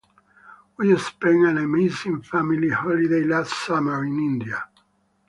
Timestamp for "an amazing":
1.45-2.23